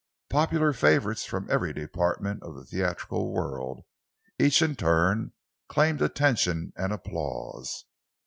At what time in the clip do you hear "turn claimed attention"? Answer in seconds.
4.75-6.73